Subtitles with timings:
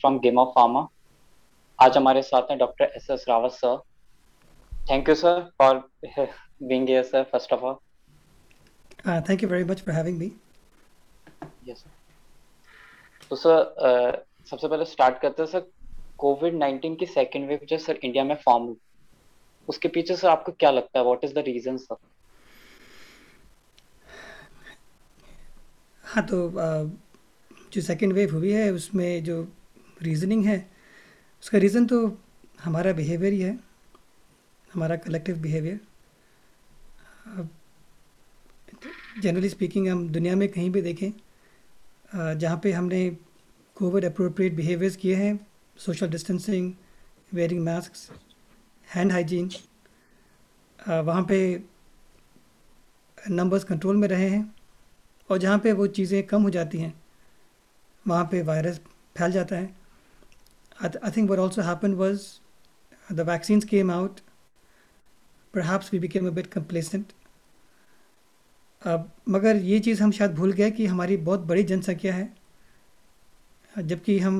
[0.00, 0.86] From game of pharma
[1.78, 3.76] आज हमारे साथ हैं doctor S S Rawat sir
[4.90, 5.82] thank you sir for
[6.62, 7.76] being here sir first of all
[9.04, 10.26] Uh, thank you very much for having me.
[11.66, 15.70] Yes sir तो sir सबसे पहले start करते हैं sir
[16.18, 18.76] Covid 19 की सेकेंड वेव जो sir India में form हुई।
[19.68, 21.04] उसके पीछे सर आपको क्या लगता है?
[21.04, 21.96] What is the reason sir
[26.04, 26.50] हाँ तो
[27.72, 29.42] जो सेकेंड वेव हुई है, उसमें जो
[30.02, 30.58] रीज़निंग है,
[31.42, 32.06] उसका रीज़न तो
[32.60, 33.58] हमारा बिहेवियर ही है,
[34.70, 35.80] हमारा कलेक्टिव बिहेवियर
[39.22, 41.10] जनरली स्पीकिंग हम दुनिया में कहीं भी देखें
[42.38, 43.08] जहाँ पे हमने
[43.76, 45.38] कोविड अप्रोप्रिएट बिहेवियर्स किए हैं
[45.76, 46.72] social distancing
[47.34, 47.92] wearing mask
[48.94, 49.50] hand hygiene
[50.88, 51.38] वहाँ पे
[53.30, 54.54] नंबर्स कंट्रोल में रहे हैं
[55.30, 56.92] और जहाँ पे वो चीज़ें कम हो जाती हैं,
[58.06, 58.80] वहाँ पे वायरस
[59.16, 59.74] फैल जाता है।
[60.84, 62.24] I think what also happened was
[63.10, 64.20] the vaccines came out
[65.54, 67.04] perhaps we became a bit complacent.
[68.82, 72.35] अब मगर ये चीज़ हम शायद भूल गए कि हमारी बहुत बड़ी जनसंख्या है।
[73.78, 74.36] जबकि हम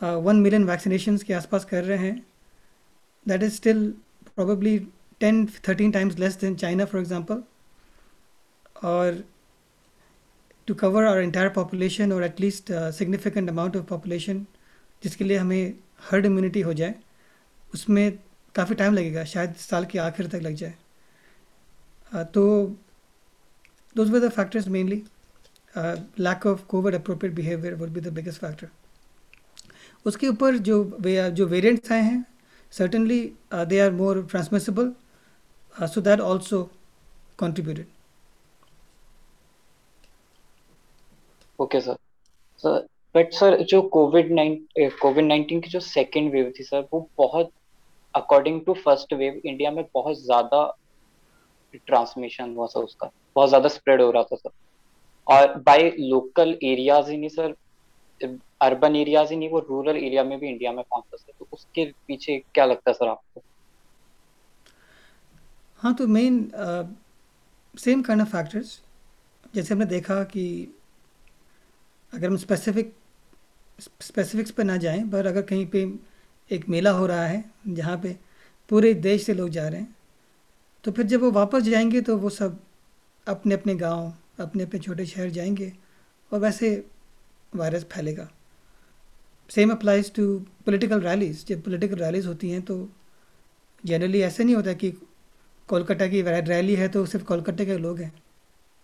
[0.00, 2.26] वन मिलियन वैक्सीनेशन के आसपास कर रहे हैं
[3.26, 3.92] that is still
[4.38, 4.78] probably
[5.20, 7.42] ten thirteen times less than China for example
[8.88, 9.22] और
[10.66, 14.46] to cover our entire population और at least significant amount of population
[15.02, 15.74] जिसके लिए हमें
[16.10, 16.94] हर्ड इम्यूनिटी हो जाए
[17.74, 18.18] उसमें
[18.54, 20.74] काफ़ी टाइम लगेगा शायद साल के आखिर तक लग जाए।
[22.12, 22.42] Uh, तो
[23.96, 24.96] those were the factors mainly
[25.74, 28.70] uh, lack of covid appropriate behavior would be the biggest factor
[30.06, 30.76] उसके ऊपर जो
[31.30, 32.24] जो वेरिएंट्स आए हैं
[32.72, 33.20] certainly
[33.52, 34.92] uh, they are more transmissible
[35.76, 36.60] uh, so that also
[37.38, 37.86] contributed
[41.58, 41.96] okay sir
[42.64, 47.08] sir but sir जो Covid nine Covid nineteen की जो second wave थी सर वो
[47.18, 47.50] बहुत
[48.14, 50.64] according to first wave India में बहुत ज़्यादा
[51.86, 54.50] ट्रांसमिशन हुआ सर उसका बहुत ज़्यादा स्प्रेड हो रहा था सर
[55.26, 57.54] और बाय लोकल एरियाज़ ही नहीं सर
[58.60, 61.84] अर्बन एरियाज़ ही नहीं, वो रूरल एरिया में भी इंडिया में पहुँचा सर तो उसके
[62.06, 63.42] पीछे क्या लगता है सर आपको?
[65.80, 66.38] हाँ तो main
[67.74, 68.80] same kind of factors
[69.54, 70.44] जैसे हमने देखा कि
[72.12, 72.92] अगर हम स्पेसिफिक
[74.00, 75.82] स्पेसिफिक्स पे ना जाएँ, पर अगर कहीं पे
[76.50, 78.16] एक मेला हो रहा है, जहाँ पे
[78.70, 79.96] पूरे देश से लोग जा रहे हैं
[80.84, 82.58] तो फिर जब वो वापस जाएँगे तो वो सब
[83.26, 85.72] अपने अपने गाँव अपने अपने छोटे शहर जाएँगे
[86.32, 86.70] और वैसे
[87.56, 88.28] वायरस फैलेगा।
[89.50, 92.88] Same applies to political rallies जब पॉलिटिकल रैलीज होती हैं तो
[93.84, 94.90] जनरली ऐसे नहीं होता कि
[95.68, 98.12] कोलकाता की रैली है तो सिर्फ़ कोलकाता के लोग हैं।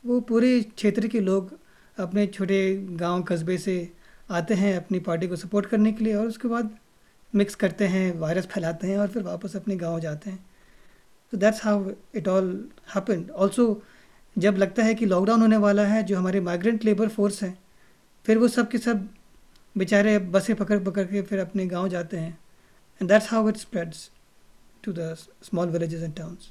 [0.04, 1.52] वो पूरे क्षेत्र के लोग
[1.98, 3.92] अपने छोटे गाँव, कस्बे से
[4.30, 6.76] आते हैं अपनी पार्टी को सपोर्ट करने के लिए और उसके बाद
[7.34, 10.44] मिक्स करते हैं वायरस फैलाते हैं और फिर वापस अपने गाँव जाते हैं।
[11.32, 12.48] तो that's how it all
[12.94, 13.82] happened also
[14.36, 17.58] जब लगता है कि लॉकडाउन होने वाला है, जो हमारे माइग्रेंट लेबर फोर्स हैं,
[18.26, 19.08] फिर वो सब के सब
[19.76, 22.38] बेचारे बसें पकड़ पकड़ के फिर अपने गाँव जाते हैं।
[23.00, 24.10] And that's how it spreads
[24.84, 26.50] to the small villages and towns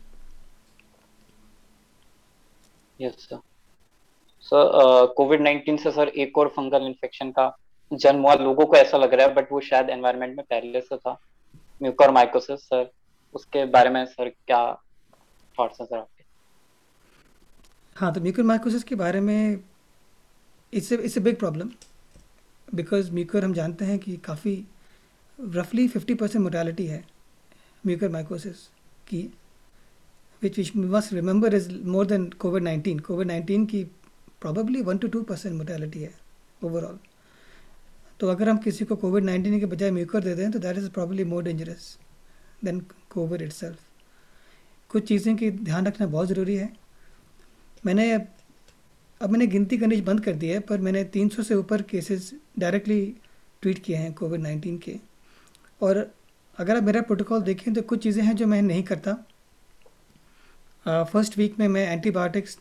[3.01, 3.39] yes sir
[4.45, 7.55] sir Covid nineteen से सर एक और फंगल इन्फेक्शन का
[7.91, 10.97] जन्म हुआ, लोगों को ऐसा लग रहा है बट वो शायद एनवायरनमेंट में पहले से
[10.97, 11.17] था।
[11.81, 12.89] म्यूकोरमाइकोसिस सर
[13.35, 14.61] उसके बारे में सर क्या
[15.57, 16.05] थॉट्स हैं सर
[17.95, 19.59] हाँ तो म्यूकर माइकोसिस के बारे में
[20.73, 21.69] it's it's a big problem
[22.67, 24.55] because mucor हम जानते हैं कि काफ़ी
[25.39, 27.03] रफली फिफ्टी परसेंट मोर्टेलिटी है
[27.83, 28.67] म्यूकर माइकोसिस
[29.07, 29.21] की
[30.41, 33.83] which which must remember is more than Covid nineteen Covid nineteen की
[34.41, 36.13] probably one two two percent mortality है
[36.61, 36.99] ओवरऑल
[38.19, 40.89] तो अगर हम किसी को कोविड नाइन्टीन के बजाय म्यूकर दे दें तो that is
[40.91, 41.97] probably more dangerous
[42.63, 43.79] than Covid itself
[44.89, 46.73] कुछ चीज़ें की ध्यान रखना बहुत ज़रूरी है।
[47.85, 48.11] मैंने
[49.21, 53.01] अब मैंने गिनती करनी बंद कर दी है, पर मैंने 300 से ऊपर केसेस डायरेक्टली
[53.63, 54.95] ट्वीट किए हैं कोविड 19 के।
[55.81, 55.97] और
[56.57, 59.13] अगर आप मेरा प्रोटोकॉल देखें तो कुछ चीज़ें हैं जो मैं नहीं करता।
[60.85, 62.57] फ़र्स्ट वीक में मैं एंटीबायोटिक्स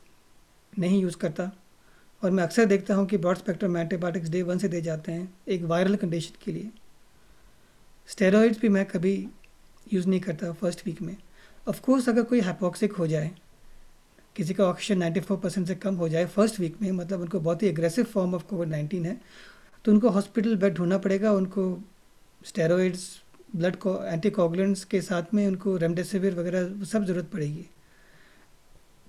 [0.73, 1.50] नहीं यूज़ करता।
[2.23, 5.32] और मैं अक्सर देखता हूँ कि broad spectrum antibiotics day one से दे जाते हैं,
[5.49, 6.71] एक वायरल कंडीशन के लिए।
[8.09, 9.17] स्टेरॉइड्स भी मैं कभी
[9.87, 11.17] यूज़ नहीं करता फ़र्स्ट वीक में।
[11.67, 13.31] ऑफ़ कोर्स अगर कोई हाइपोक्सिक हो जाए
[14.37, 17.63] किसी का ऑक्सीजन 94 परसेंट से कम हो जाए फ़र्स्ट वीक में मतलब उनको बहुत
[17.63, 19.21] ही एग्रेसिव फॉर्म ऑफ़ कोविड 19 है
[19.85, 21.63] तो उनको हॉस्पिटल बेड ढूंढना पड़ेगा, उनको
[22.43, 23.09] स्टेरॉइड्स
[23.57, 27.67] ब्लड को एंटीकोगुलेंट्स के साथ में उनको रेमडेसिविर वगैरह सब ज़रूरत पड़ेगी।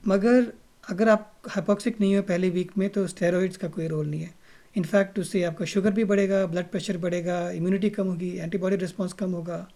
[0.03, 0.51] मगर
[0.83, 4.33] अगर आप हाइपोक्सिक नहीं हो पहले वीक में तो स्टेरॉइड्स का कोई रोल नहीं है।
[4.75, 9.31] इनफैक्ट उससे आपका शुगर भी बढ़ेगा ब्लड प्रेशर बढ़ेगा इम्यूनिटी कम होगी एंटीबॉडी रिस्पॉन्स कम
[9.31, 9.67] होगा,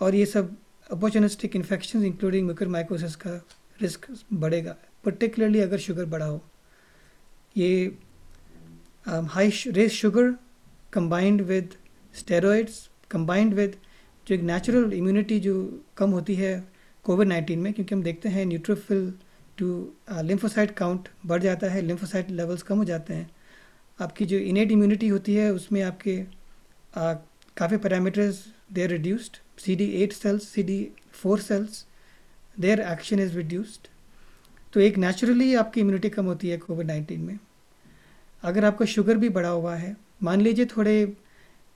[0.00, 0.56] और ये सब
[0.90, 2.68] अपॉर्चुनिस्टिक इन्फेक्शन इंक्लूडिंग म्यूकर
[3.16, 3.40] का
[3.82, 6.42] रिस्क बढ़ेगा पर्टिकुलरली अगर शुगर बढ़ा हो।
[7.56, 7.96] ये
[9.06, 10.30] high race sugar
[10.92, 11.74] combined with
[12.14, 13.76] steroids combined with
[14.26, 15.54] जो एक नेचुरल इम्यूनिटी जो
[15.96, 16.52] कम होती है
[17.04, 19.12] कोविड नाइन्टीन में, क्योंकि हम देखते हैं न्यूट्रोफिल
[19.58, 19.66] टू
[20.22, 23.30] लिम्फोसाइट काउंट बढ़ जाता है लिम्फोसाइट लेवल्स कम हो जाते हैं।
[23.98, 26.16] आपकी जो इनेट इम्यूनिटी होती है, उसमें आपके
[27.56, 30.78] काफ़ी parameters they reduced C D eight cells C D
[31.12, 31.84] four cells
[32.60, 33.88] their action is reduced
[34.72, 37.38] तो एक नेचुरली आपकी इम्यूनिटी कम होती है कोविड नाइन्टीन में।
[38.42, 41.16] अगर आपका शुगर भी बढ़ा हुआ है, मान लीजिए थोड़े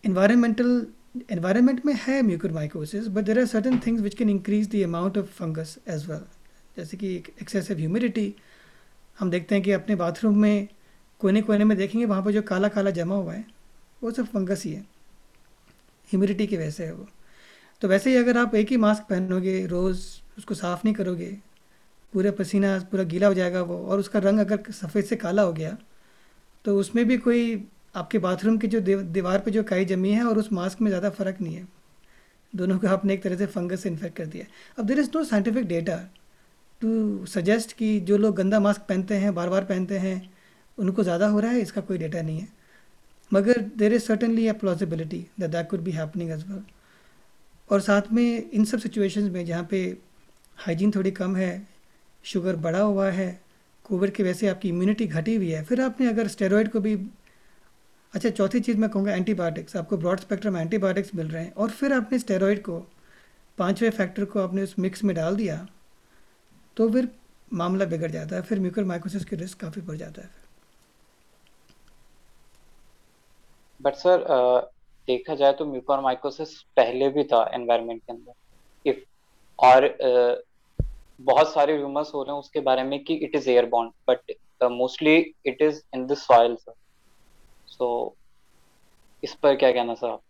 [0.04, 0.86] इन्वायरमेंटल
[1.30, 5.26] इन्वायरमेंट में है mucormycosis but there are certain things which can increase the amount of
[5.26, 6.24] fungus as well
[6.76, 8.34] जैसे कि एक एक्सेसिव ह्यूमिडिटी
[9.18, 10.68] हम देखते हैं कि अपने बाथरूम में
[11.18, 13.44] कोने कोने में देखेंगे, वहाँ पर जो काला काला जमा हुआ है,
[14.02, 14.80] वो सब फंगस ही है।
[16.10, 17.08] ह्यूमिडिटी की वजह से है वो।
[17.80, 20.00] तो वैसे ही अगर आप एक ही मास्क पहनोगे रोज़
[20.40, 21.30] उसको साफ़ नहीं करोगे,
[22.12, 25.52] पूरा पसीना, पूरा गीला हो जाएगा वो, और उसका रंग अगर सफ़ेद से काला हो
[25.52, 25.76] गया
[26.64, 27.42] तो उसमें भी कोई,
[27.94, 31.10] आपके बाथरूम की जो दीवार पे जो काई जमी है और उस मास्क में ज़्यादा
[31.10, 31.66] फ़र्क नहीं है।
[32.52, 34.44] दोनों को आपने एक तरह से फंगस से इन्फेक्ट कर दिया।
[34.78, 35.96] अब there is no scientific data
[36.82, 40.30] to suggest कि जो लोग गंदा मास्क पहनते हैं बार बार पहनते हैं,
[40.78, 42.48] उनको ज़्यादा हो रहा है, इसका कोई डेटा नहीं है।
[43.32, 46.62] मगर there is certainly a plausibility that that could be happening as well
[47.70, 49.82] और साथ में इन सब सिचुएशंस में जहाँ पे
[50.60, 51.50] हाइजीन थोड़ी कम है
[52.24, 53.28] शुगर बढ़ा हुआ है
[53.84, 56.94] कोविड की वजह से आपकी इम्यूनिटी घटी हुई है। फिर आपने अगर स्टेरॉयड को भी
[58.14, 61.92] अच्छा चौथी चीज़ मैं कहूँगा एंटीबायोटिक्स आपको ब्रॉड स्पेक्ट्रम एंटीबायोटिक्स मिल रहे हैं। और फिर
[61.92, 62.78] आपने स्टेरॉयड को
[63.58, 65.56] पाँचवें फैक्टर को आपने उस मिक्स में डाल दिया
[66.76, 67.08] तो फिर
[67.52, 70.28] मामला बिगड़ जाता है फिर म्यूकर माइकोसिस की रिस्क काफ़ी बढ़ जाता है।
[73.80, 74.24] बट सर
[75.08, 78.98] देखा जाए तो म्यूकर माइकोसिस पहले भी था एनवायरनमेंट के अंदर। इफ़
[79.58, 80.49] और uh,
[81.20, 84.32] बहुत सारे रूमर्स हो रहे हैं उसके बारे में कि it is airborne but
[84.62, 86.72] mostly it is in the soil sir
[87.66, 88.16] so
[89.22, 90.22] इस पर क्या कहना सर आप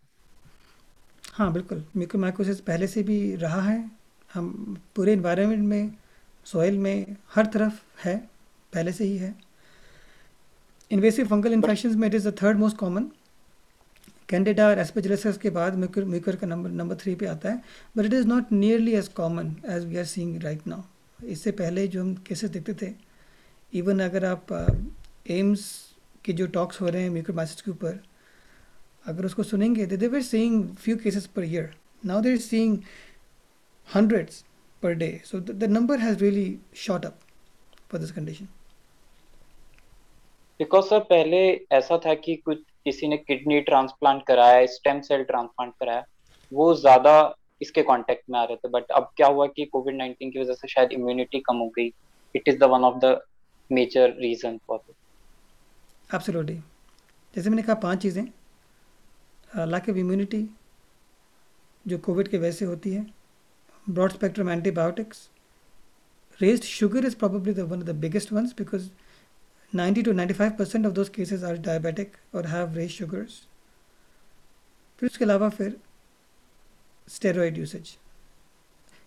[1.33, 3.91] हाँ बिल्कुल। म्यूकोमाइकोसिस पहले से भी रहा है।
[4.35, 5.97] हम पूरे इन्वायरमेंट में
[6.47, 8.17] सॉइल में हर तरफ़ है।
[8.73, 9.35] पहले से ही है।
[10.91, 13.11] इन्वेसिव फंगल इन्फेक्शन में it is the third most common
[14.31, 17.63] Candida और एस्पेजिलसिस के बाद म्यूकर म्यूकर का नंबर नंबर थ्री पे आता है
[17.97, 21.87] but it is not nearly as common as we are seeing right now इससे पहले
[21.89, 22.93] जो हम केसेस देखते थे
[23.73, 24.53] इवन अगर आप
[25.31, 28.01] एम्स uh, के जो टॉक्स हो रहे हैं म्यूकोमाइसिस के ऊपर
[29.07, 31.75] अगर उसको सुनेंगे they were seeing few cases per year
[32.07, 32.79] now they're seeing
[33.89, 34.45] hundreds
[34.83, 37.19] per day so the number has really shot up
[37.91, 38.49] for this condition
[40.61, 41.39] because sir पहले
[41.73, 46.05] ऐसा था कि कुछ किसी ने किडनी ट्रांसप्लांट कराया, स्टेम सेल ट्रांसप्लांट कराया,
[46.53, 50.31] वो ज़्यादा इसके कांटेक्ट में आ रहे थे। बट अब क्या हुआ कि कोविड नाइन्टीन
[50.31, 51.87] की वजह से शायद इम्यूनिटी कम हो गई।
[52.35, 53.19] It is the one of the
[53.71, 54.81] major reason for
[56.11, 56.55] absolutely
[57.35, 58.23] जैसे मैंने कहा, पाँच चीज़ें।
[59.67, 60.49] लैक ऑफ़ इम्यूनिटी
[61.85, 63.07] जो कोविड के वजह से होती है
[63.87, 65.29] broad spectrum antibiotics
[66.41, 68.85] raised sugar is probably the, one of the biggest ones because
[69.73, 73.33] 90 to 95 percent of those cases are diabetic or have raised sugars.
[74.99, 75.77] फिर उसके अलावा फिर
[77.09, 77.97] स्टेरॉयड यूसेज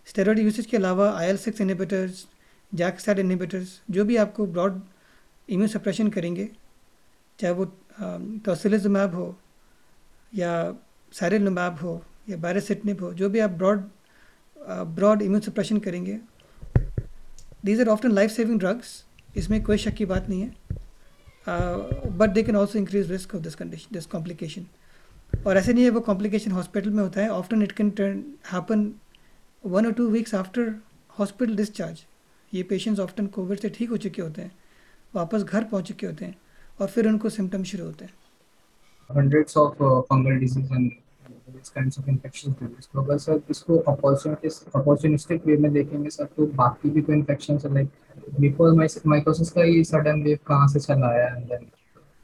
[0.06, 2.26] स्टेरॉयड यूसेज के अलावा I L six inhibitors
[2.72, 4.80] JAK STAT inhibitors जो भी आपको broad
[5.48, 6.48] immune suppression करेंगे,
[7.38, 7.64] चाहे वो
[8.44, 9.36] टोसिलिजमैब हो,
[10.32, 10.52] या
[11.12, 13.88] सैरिलमैब हो, या बैरसिटनिब हो, जो भी आप ब्रॉड
[14.96, 16.18] ब्रॉड इम्यून सप्रेशन करेंगे
[17.64, 19.02] these are often life saving drugs
[19.36, 20.52] इसमें कोई शक की बात नहीं है।
[22.18, 24.66] But they can also increase risk of this condition this complication
[25.46, 28.22] और ऐसे नहीं है वो कॉम्प्लिकेशन हॉस्पिटल में होता है। Often it can turn
[28.52, 28.92] happen
[29.64, 30.74] one और two weeks after
[31.18, 32.04] hospital discharge
[32.54, 34.52] ये पेशेंट्स ऑफ्टन कोविड से ठीक हो चुके होते हैं
[35.14, 36.36] वापस घर पहुँच चुके होते हैं
[36.80, 38.12] और फिर उनको सिम्टम शुरू होते हैं।
[39.10, 40.92] Hundreds of uh, fungal disease and
[41.54, 46.24] these kinds of infections disease तो अगर सर इसको opportunistic opportunistic way में देखेंगे सर
[46.36, 47.92] तो बाकी भी कोई infections है like
[48.40, 51.66] म्यूकोरमाइकोसिस का ये सडन वेव कहाँ से चला आया एंड देन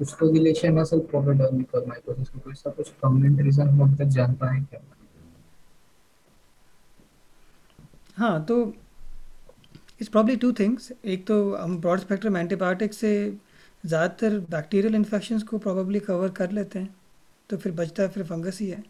[0.01, 3.97] उसको रिलेशन है सर कोविड और म्यूकोरमाइकोसिस को कोई इसका कुछ परमानेंट रीजन हम अब
[3.99, 4.81] तक जान पाए क्या?
[8.17, 8.63] हाँ तो
[10.01, 13.13] इट्स प्रॉब्ली टू थिंग्स एक तो हम ब्रॉड स्पेक्ट्रम एंटीबायोटिक से
[13.85, 16.95] ज़्यादातर बैक्टीरियल इन्फेक्शंस को प्रॉबली कवर कर लेते हैं
[17.51, 18.83] तो फिर बचता है, फिर फंगस ही है।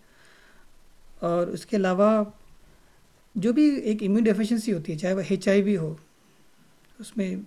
[1.22, 2.10] और उसके अलावा
[3.34, 5.98] जो भी एक इम्यून डेफिशिएंसी होती है, चाहे वह एच हो
[7.00, 7.42] उसमें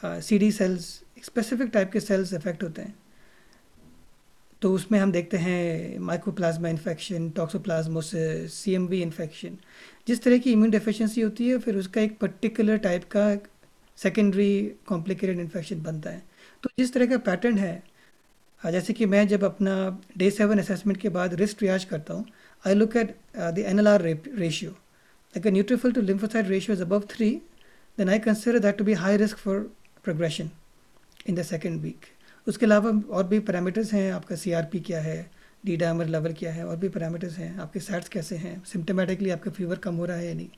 [0.00, 0.84] C D cells
[1.24, 2.94] specific type के सेल्स इफ़ेक्ट होते हैं।
[4.62, 9.56] तो उसमें हम देखते हैं mycoplasma infection toxoplasmosis C M V infection
[10.08, 13.36] जिस तरह की इम्यून डिफिशेंसी होती है, फिर उसका एक पर्टिकुलर टाइप का
[13.98, 14.50] सेकेंडरी
[14.86, 16.22] कॉम्प्लिकेटेड इन्फेक्शन बनता है।
[16.62, 17.82] तो जिस तरह का पैटर्न है
[18.62, 19.74] जैसे कि मैं जब अपना
[20.18, 22.24] डे सेवन असेसमेंट के बाद रिस्क रियाज करता हूँ
[22.64, 24.74] I look at the N L R ratio
[25.34, 27.30] अगर neutrophil to lymphocyte ratio is above three
[27.98, 29.58] then I consider that to be high risk for
[30.04, 30.50] progression
[31.28, 32.06] in the second week
[32.46, 35.18] उसके अलावा और भी पैरामीटर्स हैं आपका सी क्या है
[35.64, 39.50] डी डायमर लेवल क्या है और भी पैरामीटर्स हैं आपके सैट्स कैसे हैं सिम्टोमेटिकली आपका
[39.50, 40.48] फीवर कम हो रहा है या नहीं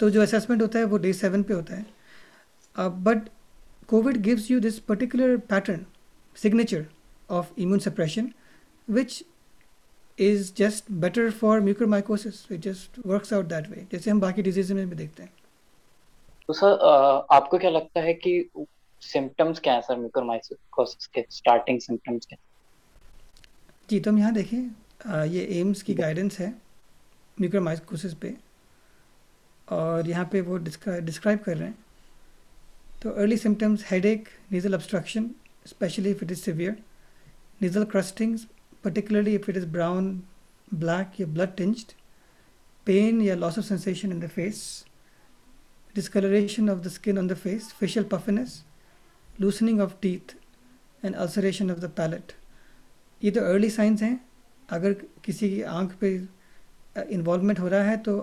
[0.00, 3.28] तो जो असेसमेंट होता है वो डे सेवन पे होता है but
[3.88, 5.86] Covid gives you this particular pattern
[6.36, 6.84] signature
[7.28, 8.34] of immune suppression,
[8.88, 9.22] which
[10.18, 12.50] is just better for mucormycosis.
[12.50, 13.86] It just works out that way.
[13.92, 15.32] जैसे हम बाकी डिज़ीज़ में भी देखते हैं
[16.48, 18.32] तो सर आपको क्या लगता है कि
[19.02, 22.38] सिम्टम्स क्या है सर म्यूकोरमाइकोसिस के स्टार्टिंग सिम्टम्स क्या
[23.90, 26.48] जी तो हम यहाँ देखें ये एम्स की गाइडेंस है
[27.40, 28.34] म्यूकोरमाइकोसिस पे।
[29.68, 31.78] और यहाँ पे वो डिस्क्राइब कर रहे हैं।
[33.02, 35.30] तो early symptoms headache nasal obstruction
[35.66, 36.76] specially if it is severe
[37.62, 38.40] nasal crustings,
[38.84, 40.06] particularly if it is brown,
[40.80, 41.92] black, या blood tinged,
[42.86, 44.62] pain या loss of sensation in the face,
[45.94, 48.62] discoloration of the skin on the face, facial puffiness,
[49.38, 50.34] loosening of teeth,
[51.02, 52.34] and ulceration of the palate.
[53.20, 54.20] ये तो early signs हैं।
[54.68, 54.92] अगर
[55.24, 56.08] किसी की आँख पे
[57.12, 58.16] इन्वॉल्वमेंट हो रहा है तो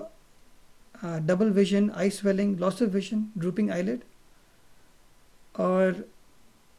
[1.27, 4.03] double vision eye swelling loss of vision drooping eyelid
[5.55, 6.05] और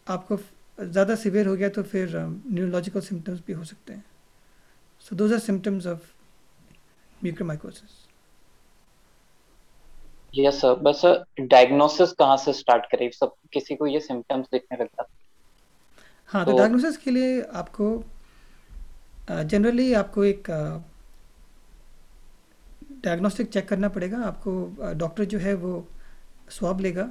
[0.06, 0.36] आपको
[0.80, 4.04] ज़्यादा सिवियर हो गया तो फिर न्यूरोलॉजिकल सिम्टम्स भी हो सकते हैं।
[5.02, 6.10] So those are symptoms of
[7.24, 7.90] mucormycosis
[10.34, 11.02] yes sir बस
[11.40, 13.10] डायग्नोसिस कहाँ से स्टार्ट करें?
[13.10, 15.04] सब किसी को ये सिम्टम्स दिखने लगता
[16.28, 18.04] हाँ। तो डायग्नोसिस के लिए आपको
[19.30, 20.50] जनरली आपको एक
[23.04, 25.72] डायग्नोस्टिक चेक करना पड़ेगा। आपको डॉक्टर जो है वो
[26.50, 27.10] स्वाब लेगा।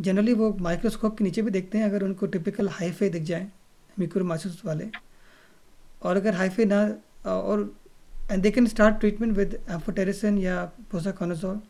[0.00, 3.46] जनरली वो माइक्रोस्कोप के नीचे भी देखते हैं अगर उनको टिपिकल हाईफे दिख जाए
[3.96, 4.88] म्यूकोरमाइसिस वाले।
[6.02, 6.80] और अगर हाईफे ना
[7.26, 7.70] और
[8.30, 11.60] and they can start treatment with amphotericin या posaconazole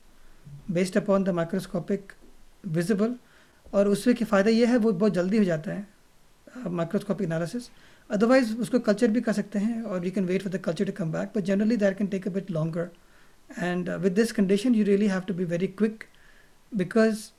[0.70, 2.12] based upon the microscopic
[2.66, 3.14] visible
[3.74, 5.86] और उससे के फ़ायदा ये है, वो बहुत जल्दी हो जाता है
[6.68, 7.68] माइक्रोस्कोपिक एनालिसिस
[8.10, 10.92] अदरवाइज़ उसको कल्चर भी कर सकते हैं, और you can wait for the culture to
[10.98, 12.90] come back but generally that can take a bit longer
[13.50, 16.04] and with this condition you really have to be very quick
[16.72, 17.30] because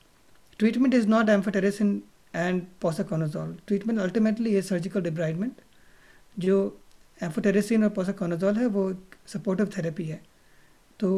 [0.62, 1.90] Treatment is not amphotericin
[2.34, 3.50] and posaconazole.
[3.68, 5.60] Treatment ultimately is surgical debridement.
[6.40, 6.56] जो
[7.24, 8.94] amphotericin और posaconazole है, वो
[9.28, 10.20] supportive therapy है
[11.00, 11.10] तो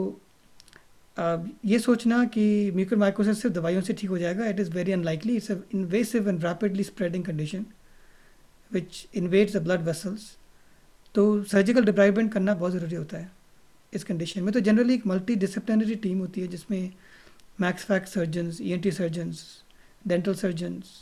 [1.65, 2.45] ये सोचना कि
[2.75, 6.83] mucormycosis सिर्फ़ दवाइयों से ठीक हो जाएगा it is very unlikely it's invasive and rapidly
[6.83, 7.65] spreading condition
[8.71, 10.31] which invades the blood vessels
[11.15, 13.31] तो सर्जिकल डिब्राइवमेंट करना बहुत ज़रूरी होता है
[13.93, 16.91] इस कंडीशन में। तो जनरली एक मल्टी डिसिप्लिनरी टीम होती है जिसमें
[17.61, 19.45] max fax surgeons E N T surgeons
[20.07, 20.97] dental surgeons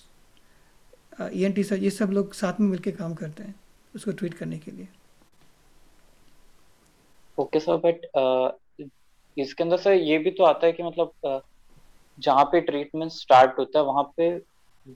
[1.33, 3.55] E N T sir ये सब लोग साथ में मिलकर काम करते हैं
[3.95, 4.87] उसको ट्रीट करने के लिए।
[7.37, 8.05] ओके सर बट
[9.37, 11.41] इसके अंदर सर ये भी तो आता है कि मतलब
[12.17, 14.29] जहाँ पे ट्रीटमेंट स्टार्ट होता है, वहाँ पे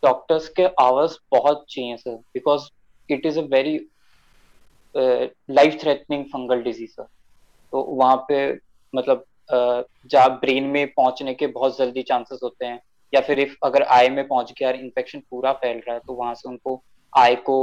[0.03, 2.69] डॉक्टर्स के आवर्स बहुत चाहिए sir because
[3.09, 3.75] it is a very
[4.95, 7.03] life threatening fungal disease sir
[7.73, 8.39] तो वहाँ पे
[8.93, 12.79] मतलब जहाँ ब्रेन में पहुँचने के बहुत जल्दी चांसेस होते हैं,
[13.13, 16.33] या फिर इफ़ अगर आई में पहुँच गया इन्फेक्शन पूरा फैल रहा है तो वहाँ
[16.33, 16.81] से उनको
[17.13, 17.57] आई को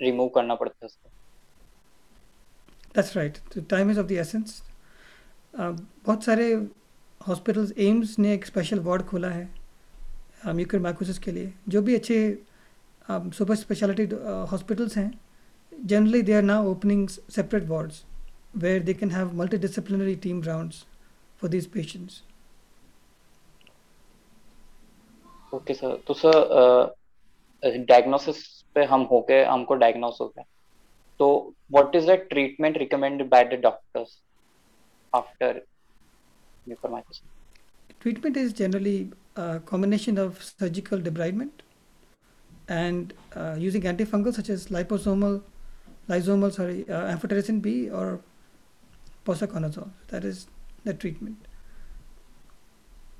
[0.00, 1.10] रिमूव करना पड़ता है
[2.94, 4.62] दैट्स राइट तो time is of the essence
[5.58, 6.52] बहुत सारे
[7.20, 9.48] हॉस्पिटल्स एम्स ने एक स्पेशल वार्ड खोला है
[10.46, 12.18] म्यूकर माइकोसिस के लिए, जो भी अच्छे
[13.08, 14.04] सुपर स्पेशलिटी
[14.50, 15.10] हॉस्पिटल्स हैं
[15.72, 18.04] generally they are now opening separate wards
[18.56, 20.84] where they can have multi disciplinary team rounds
[21.40, 22.14] for these patients.
[25.52, 26.32] Okay sir तो सर
[27.88, 28.40] डायग्नोसिस
[28.74, 30.44] पे हम हो गए हमको डायग्नोस हो गया।
[31.20, 31.28] तो
[31.72, 34.16] what is the treatment recommended by the doctors
[35.13, 35.61] After
[36.69, 37.21] mucormycosis
[38.01, 41.63] treatment is generally a combination of surgical debridement
[42.67, 45.41] and uh, using antifungals such as liposomal
[46.09, 48.21] lysomal sorry uh, amphotericin B or
[49.25, 50.47] posaconazole that is
[50.83, 51.37] the treatment.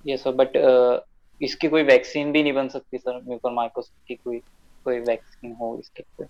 [0.04, 0.32] Yes, sir.
[0.32, 1.00] But uh,
[1.42, 4.38] इसकी कोई vaccine भी नहीं बन सकती sir mucormycosis की कोई
[4.84, 6.26] कोई vaccine हो इसके पे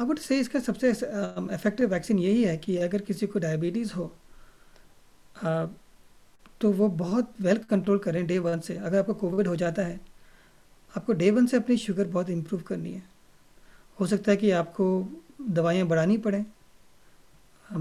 [0.00, 4.12] आई वुड से इसका सबसे इफ़ेक्टिव वैक्सीन यही है कि अगर किसी को डायबिटीज़ हो
[5.36, 5.68] uh,
[6.60, 10.00] तो वो बहुत वेल कंट्रोल करें डे वन से। अगर आपको कोविड हो जाता है
[10.96, 13.02] आपको डे वन से अपनी शुगर बहुत इम्प्रूव करनी है।
[14.00, 14.86] हो सकता है कि आपको
[15.50, 16.44] दवाइयाँ बढ़ानी पड़ें।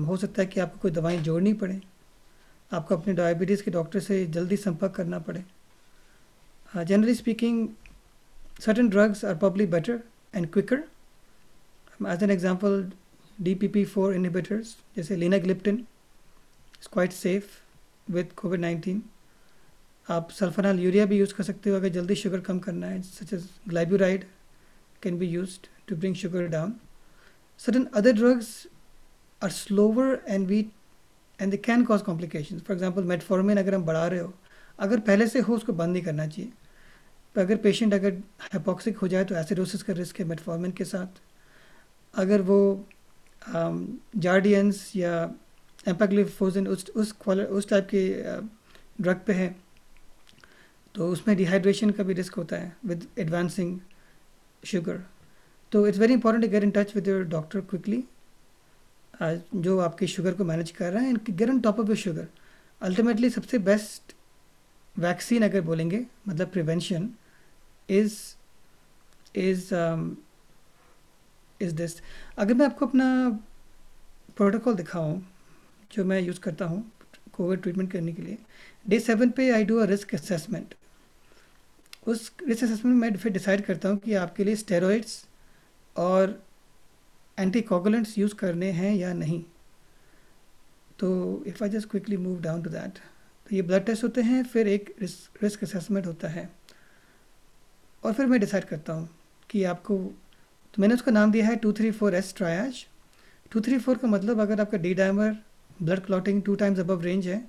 [0.05, 1.81] हो सकता है कि आपको कोई दवाएँ जोड़नी पड़े।
[2.71, 5.43] आपको अपने डायबिटीज़ के डॉक्टर से जल्दी संपर्क करना पड़े।
[6.75, 7.67] Generally speaking
[8.61, 9.99] certain drugs are probably better
[10.35, 10.79] and quicker.
[12.01, 12.86] As an example,
[13.44, 15.86] DPP4 inhibitors, जैसे linagliptin,
[16.82, 17.62] is quite safe
[18.08, 19.01] with COVID-19.
[20.10, 23.34] आप सल्फनाल यूरिया भी यूज़ कर सकते हो अगर जल्दी शुगर कम करना है such
[23.34, 24.24] as glyburide
[25.03, 26.74] can be used to bring sugar down
[27.60, 28.50] certain other drugs
[29.41, 30.60] are slower and we
[31.39, 32.62] and they can cause complications.
[32.68, 34.34] For example metformin अगर हम बढ़ा रहे हो
[34.79, 36.51] अगर पहले से हो उसको बंद नहीं करना चाहिए।
[37.36, 41.22] तो अगर पेशेंट अगर हाइपोक्सिक हो जाए तो एसिडोसिस का रिस्क है मेटफॉर्मिन के साथ।
[42.13, 42.60] अगर वो
[43.48, 45.13] जार्डियंस या
[45.88, 48.04] एम्पाग्लिफोजन उस उस उस टाइप के
[49.01, 49.56] ड्रग पे है
[50.96, 53.80] तो उसमें डिहाइड्रेशन का भी रिस्क होता है विद एडवांसिंग
[54.63, 55.00] शुगर
[55.72, 58.04] तो it's very important to get in touch with your doctor quickly
[59.58, 62.28] जो आपके शुगर को मैनेज कर रहा है and get on top of your sugar
[62.82, 64.13] ultimately सबसे बेस्ट
[64.96, 67.10] वैक्सीन अगर बोलेंगे मतलब prevention
[67.89, 68.18] is
[69.36, 69.74] is
[71.62, 71.96] is this
[72.38, 73.08] अगर मैं आपको अपना
[74.38, 75.22] प्रोटोकॉल दिखाऊँ,
[75.92, 76.92] जो मैं यूज़ करता हूँ
[77.34, 78.38] कोविड ट्रीटमेंट करने के लिए
[78.89, 80.74] डे सेवन पे I do a risk assessment
[82.08, 85.24] उस रिस्क असेसमेंट में फिर डिसाइड करता हूँ कि आपके लिए स्टेरॉइड्स
[85.96, 86.42] और
[87.38, 89.44] एंटी कोगुलेंट्स यूज़ करने हैं या नहीं.
[91.00, 92.98] तो if I just quickly move down to that
[93.48, 96.50] तो ये ब्लड टेस्ट होते हैं, फिर एक रिस्क असेसमेंट होता है.
[98.04, 99.10] और फिर मैं डिसाइड करता हूँ
[99.50, 99.98] कि आपको
[100.73, 102.85] तो मैंने उसका नाम दिया है two three four S triage
[103.51, 105.35] two three four का मतलब अगर आपका D dimer
[105.81, 107.41] blood clotting two times above range है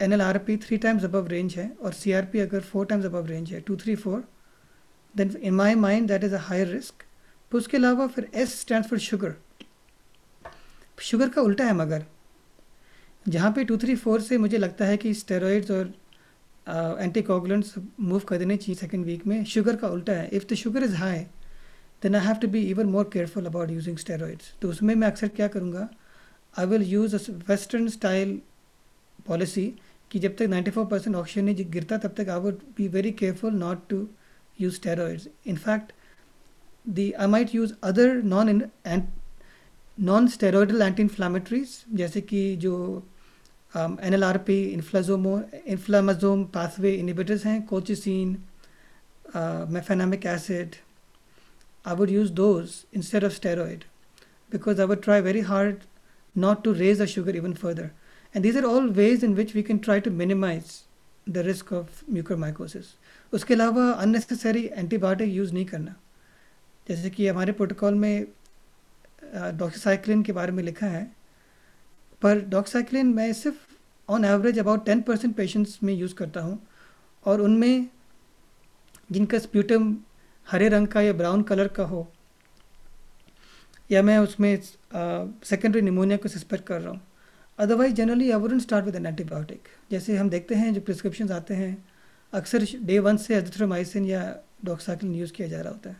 [0.00, 2.86] N L R P three times above range है, और सी आर पी अगर फोर
[2.86, 4.24] टाइम्स अबव रेंज है two three four
[5.14, 7.02] then in my mind that is a higher risk
[7.52, 9.34] फिर उसके अलावा फिर S stand for sugar
[10.98, 12.04] sugar का उल्टा है मगर।
[13.26, 15.92] जहाँ पे टू थ्री फोर से मुझे लगता है कि स्टेरॉइड्स और
[17.02, 20.54] एंटी कोगुलेंट्स मूव कर देने चाहिए सेकेंड वीक में शुगर का उल्टा है। If the
[20.56, 21.26] sugar is high
[22.02, 25.28] then I have to be even more careful about using steroids तो उसमें मैं अक्सर
[25.36, 25.88] क्या करूँगा?
[26.54, 28.40] I will use a western style
[29.26, 29.66] policy
[30.10, 33.54] कि जब तक 94 परसेंट ऑक्सीजन नहीं गिरता, तब तक I would be very careful
[33.54, 34.06] not to
[34.60, 35.92] use steroids in fact
[36.88, 38.62] the I might use other non
[39.98, 42.74] non steroidal anti inflammatories जैसे कि जो
[43.72, 48.36] N L R P इन्फ्लाजोमो inflammasome pathway inhibitors हैं colchicine
[49.72, 50.76] mefenamic acid
[51.84, 53.82] I would use those instead of steroid
[54.50, 55.82] because I would try very hard
[56.36, 57.92] not to raise the sugar even further.
[58.34, 60.84] And these are all ways in which we can try to minimize
[61.26, 62.94] the risk of mucormycosis.
[63.32, 65.94] उसके अलावा unnecessary antibiotic use नहीं करना
[66.86, 68.26] जैसे कि हमारे protocol में
[69.56, 71.04] डॉक्साइक्लिन के बारे में लिखा है
[72.22, 73.56] पर डॉक्साइक्लिन मैं सिर्फ़
[74.08, 76.58] on average about ten percent patients में यूज़ करता हूँ
[77.26, 77.88] और उनमें
[79.12, 79.94] जिनका स्प्यूटम
[80.48, 82.06] हरे रंग का या ब्राउन कलर का हो,
[83.90, 84.56] या मैं उसमें
[85.44, 87.00] सेकेंडरी निमोनिया को सस्पेक्ट कर रहा हूँ।
[87.58, 91.54] Otherwise generally I wouldn't start with an antibiotic जैसे हम देखते हैं, जो प्रिस्क्रिप्शन आते
[91.54, 91.84] हैं,
[92.32, 94.20] अक्सर डे वन से एजिथ्रोमाइसिन या
[94.64, 95.96] डॉक्साइक्लिन यूज़ किया जा रहा होता है।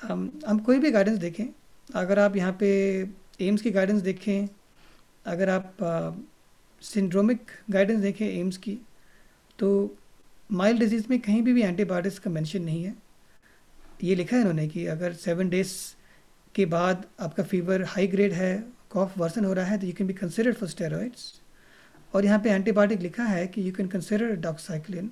[0.00, 1.46] हम हम कोई भी गाइडेंस देखें,
[1.90, 2.68] अगर आप यहाँ पे
[3.40, 4.48] एम्स की गाइडेंस देखें,
[5.26, 5.76] अगर आप
[6.82, 8.78] सिंड्रोमिक गाइडेंस देखें एम्स की
[9.58, 9.96] तो
[10.50, 12.94] माइल्ड डिज़ीज़ में कहीं भी भी एंटीबायोटिक्स का मेंशन नहीं है।
[14.06, 15.72] ये लिखा है इन्होंने कि अगर सेवन डेज़
[16.54, 18.52] के बाद आपका फीवर हाई ग्रेड है
[18.90, 21.32] कॉफ वर्सन हो रहा है तो you can be considered for steroids
[22.14, 25.10] और यहाँ पे एंटीबायोटिक लिखा है कि you can consider doxycycline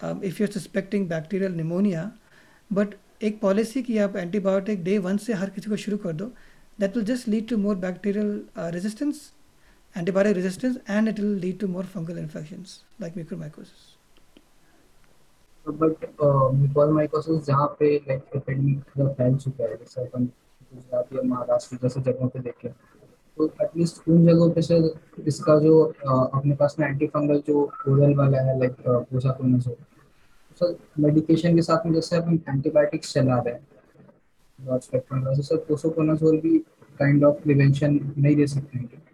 [0.00, 2.10] if you are suspecting bacterial pneumonia
[2.70, 6.32] but एक पॉलिसी कि आप एंटीबायोटिक डे वन से हर किसी को शुरू कर दो
[6.78, 8.40] that will just lead to more bacterial
[8.74, 9.30] resistance
[9.94, 13.97] antibiotic resistance, and it will lead to more fungal infections, like mucormycosis.
[15.70, 16.04] But
[16.54, 22.28] mucormycosis जहाँ पे लाइक एपिडेमिक फैल चुका है, जैसे अपन गुजरात या महाराष्ट्र जैसे जगहों
[22.28, 22.70] पे देखें
[23.38, 24.78] तो एटलीस्ट उन जगहों पे से
[25.26, 29.76] इसका जो अपने पास में एंटी फंगल जो ओरल वाला है लाइक पोसाकोनाजोल
[30.60, 33.66] सर मेडिकेशन के साथ में जैसे अपन एंटीबायोटिक्स चला रहे हैं
[34.58, 36.58] ब्रॉड स्पेक्ट्रम वैसे सर पोसाकोनाजोल भी
[37.00, 39.06] काइंड ऑफ़ प्रिवेंशन नहीं दे सकते हैं।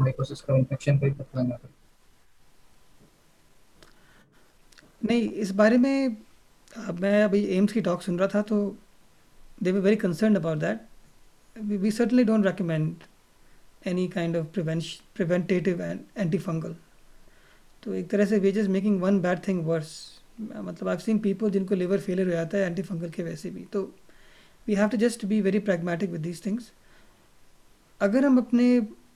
[0.00, 1.76] माइकोसिस का इन्फेक्शन कोई पता ना करे
[5.02, 6.16] नहीं, इस बारे में
[7.00, 8.76] मैं अभी एम्स की टॉक सुन रहा था तो
[9.62, 13.06] they were very concern about that we certainly don't recommend
[13.86, 16.74] any of prevention preventative and antifungal.
[17.82, 19.90] तो एक तरह से we just making one bad thing worse
[20.40, 23.64] मतलब आई सीन पीपल जिनको लिवर फेलियर हो जाता है एंटी फंगल के वैसे भी.
[23.64, 23.82] तो
[24.66, 26.72] we have to just be very pragmatic with these things
[28.00, 28.66] अगर हम अपने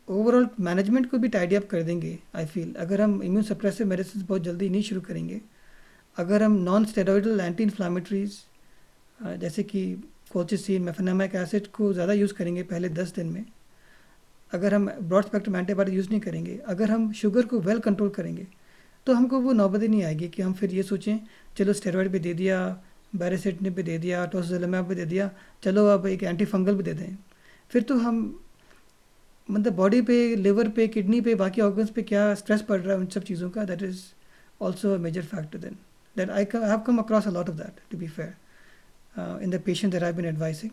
[0.09, 4.25] ओवरऑल मैनेजमेंट को भी टाइडी अप कर देंगे आई फील अगर हम इम्यून सप्रेसिव मेडिसिन
[4.29, 5.40] बहुत जल्दी नहीं शुरू करेंगे
[6.16, 8.38] अगर हम नॉन स्टेरॉइडल एंटी इन्फ्लामेटरीज
[9.40, 9.83] जैसे कि
[10.33, 13.44] कोचिसिन, मेफेनामिक एसिड को ज़्यादा यूज़ करेंगे पहले दस दिन में,
[14.53, 18.46] अगर हम ब्रॉड स्पेक्ट्रम एंटीबायोटिक यूज़ नहीं करेंगे, अगर हम शुगर को वेल कंट्रोल करेंगे
[19.07, 21.18] तो हमको वो नौबत नहीं आएगी कि हम फिर ये सोचें,
[21.57, 22.59] चलो स्टेरॉइड भी दे दिया
[23.12, 25.31] बैरासिटनिब भी दे दिया टोसोजलमैब भी दे दिया,
[25.62, 27.16] चलो अब एक एंटी फंगल भी दे दें।
[27.70, 28.18] फिर तो हम
[29.48, 32.98] मतलब बॉडी पे लिवर पे किडनी पे, बाकी ऑर्गन्स पे क्या स्ट्रेस पड़ रहा है
[32.98, 34.03] उन सब चीज़ों का that is
[34.61, 35.77] also a major factor then
[36.16, 39.92] that I have come across a lot of that to be fair in the patient
[39.92, 40.70] that I been advising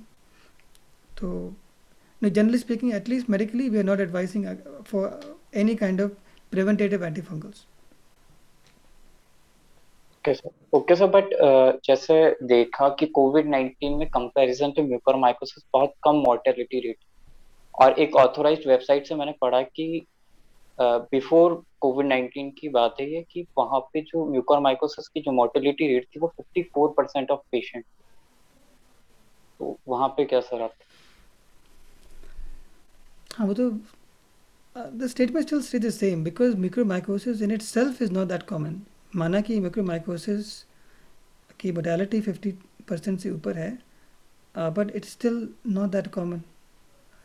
[1.19, 1.30] तो
[2.21, 5.19] no generally speaking at least medically we are not advising uh, for
[5.54, 6.15] any kind of
[6.52, 7.65] preventative antifungals.
[10.25, 11.30] Okay sir okay sir but
[11.86, 12.15] जैसे
[12.47, 16.97] देखा कि Covid 19 में comparison to mucormycosis बहुत कम mortality rate
[17.73, 19.86] और एक authorised website से मैंने पढ़ा कि
[20.82, 25.88] बिफोर कोविड 19 की बात है ये कि वहाँ पे जो म्यूकोरमाइकोसिस की जो मोर्टेलिटी
[25.88, 27.86] रेट थी वो 54 परसेंट ऑफ़ पेशेंट
[29.60, 30.74] तो वहाँ पे क्या सर आप?
[33.38, 33.70] हाँ वो तो
[34.76, 38.82] the statement still stay the same because mucormycosis in itself is not that common
[39.15, 40.54] माना कि म्यूकोरमाइकोसिस
[41.60, 42.52] की मोडालिटी 50
[42.89, 43.72] परसेंट से ऊपर है
[44.56, 46.42] but it's still not that common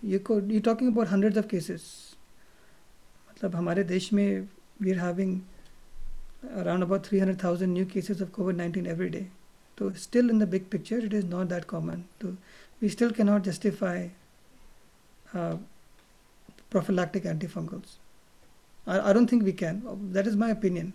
[0.02, 0.18] you
[0.50, 2.13] you talking about hundreds of cases
[3.36, 4.48] मतलब हमारे देश में
[4.82, 5.40] we are having
[6.58, 9.26] around about three hundred thousand new cases of covid nineteen every day
[9.78, 12.28] तो still in the big picture it is not that common तो
[12.82, 14.08] we still can not justify
[16.70, 17.98] prophylactic anti fungals
[18.86, 19.82] I don't think we can
[20.14, 20.92] that is my opinion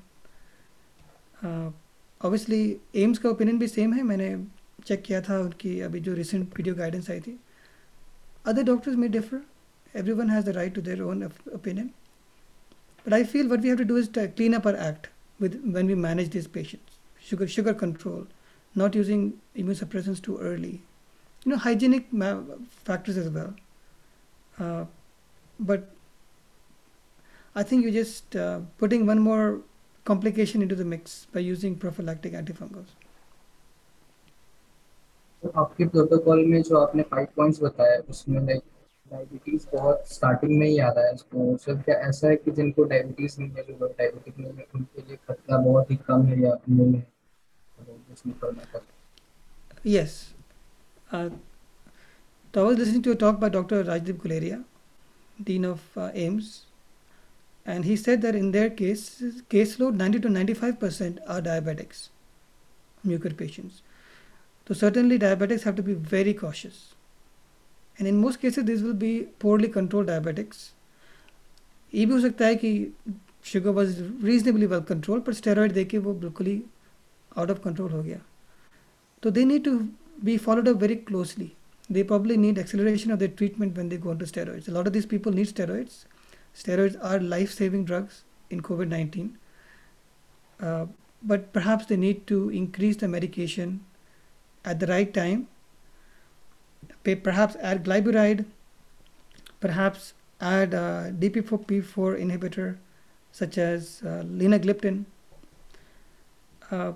[2.21, 2.61] obviously
[3.01, 4.03] AIIMS का opinion भी same है.
[4.03, 4.45] मैंने
[4.85, 7.39] check किया था उनकी अभी जो रिसेंट वीडियो गाइडेंस आई थी.
[8.47, 9.41] Other doctors may differ
[10.13, 11.23] everyone has the right to their own
[11.53, 11.89] opinion
[13.04, 15.60] But I feel what we have to do is to clean up our act with
[15.62, 16.98] when we manage these patients.
[17.20, 18.26] Sugar sugar control,
[18.74, 20.82] not using immunosuppressants too early.
[21.44, 22.06] You know, hygienic
[22.84, 23.54] factors as well.
[24.58, 24.84] Uh,
[25.60, 25.90] but
[27.54, 29.60] I think you're just uh, putting one more
[30.04, 32.94] complication into the mix by using prophylactic antifungals.
[35.42, 38.62] तो आपके protocol में जो आपने five points बताया उसमें like
[39.10, 42.84] diabetes बहुत starting में ही आ रहा है उसको सर क्या ऐसा है कि जिनको
[42.92, 46.40] डायबिटीज नहीं है जो लोग डायबिटिक नहीं है उनके लिए खतरा बहुत ही कम है
[46.42, 47.12] या नहीं है
[49.82, 50.32] Yes.
[51.12, 51.28] Uh,
[52.54, 53.84] so I was listening to a talk by Dr.
[53.84, 54.64] Rajdeep Guleria,
[55.42, 56.66] Dean of uh, AIMS,
[57.66, 62.08] and he said that in their case, caseload 90 to 95% are diabetics,
[63.06, 63.82] mucor patients.
[64.68, 66.94] So certainly diabetics have to be very cautious.
[67.98, 70.70] And in most cases, these will be poorly controlled diabetics.
[71.94, 72.70] ये भी हो सकता है कि
[73.52, 76.62] sugar was reasonably well control पर steroid दे के वो बिल्कुल ही
[77.38, 78.18] आउट ऑफ कंट्रोल हो गया
[79.22, 79.78] तो they need to
[80.24, 81.50] be followed up very closely
[81.90, 84.68] they probably need acceleration of their treatment when they go into steroids.
[84.68, 86.04] A lot of these people need steroids.
[86.56, 89.38] Steroids are life saving drugs in COVID 19.
[90.60, 90.86] Uh,
[91.22, 93.84] but perhaps they need to increase the medication
[94.64, 95.48] at the right time.
[97.04, 98.44] Perhaps add glyburide,
[99.60, 102.76] perhaps add a DP4P4 inhibitor
[103.32, 105.04] such as uh, linagliptin.
[106.70, 106.92] Uh,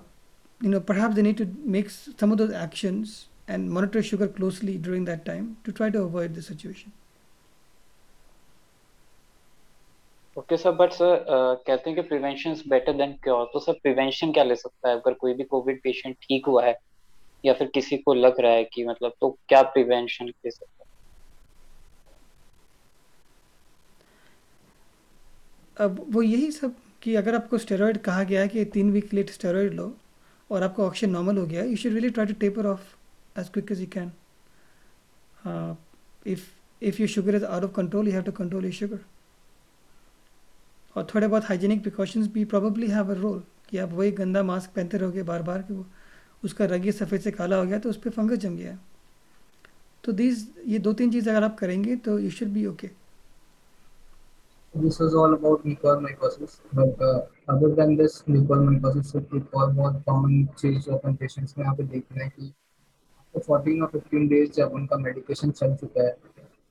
[0.61, 4.77] you know, perhaps they need to make some of those actions and monitor sugar closely
[4.77, 6.91] during that time to try to avoid the situation.
[10.37, 11.25] Okay sir but sir
[11.67, 14.95] कहते हैं कि prevention is better than cure तो sir prevention क्या ले सकता है
[14.95, 16.73] अगर कोई भी कोविड पेशेंट ठीक हुआ है
[17.44, 20.50] या फिर किसी को लग रहा है कि मतलब तो क्या प्रिवेंशन है
[25.76, 29.16] अब वो यही सब कि अगर आपको स्टेरॉइड कहा गया है कि तीन वीक के
[29.16, 29.94] लिए स्टेरॉइड लो
[30.50, 32.94] और आपका ऑक्सीजन नॉर्मल हो गया you should really try to taper off
[33.36, 34.12] quick as you can.
[35.44, 35.74] Uh,
[36.24, 36.52] if
[36.82, 39.00] if your sugar is out of control, you have to control your sugar.
[40.96, 44.70] और थोड़े बहुत हाइजीनिक प्रिकॉशंस भी probably have a role कि आप वही गंदा mask
[44.70, 45.86] पहनते रहोगे बार बार कि वो
[46.44, 48.78] उसका रंग सफ़ेद से काला हो गया तो उस पर फंगस जम गया।
[50.04, 52.90] तो दीज ये दो तीन चीज़ अगर आप करेंगे तो you should be okay
[54.74, 60.02] this was all about mucormycosis, but uh, other than this mucormycosis, so एक और बहुत
[60.08, 62.52] common चीज़ जो अपन पेशेंट्स में यहाँ पे देख रहे हैं कि
[63.20, 66.16] after 14 or 15 days जब उनका मेडिकेशन चल चुका है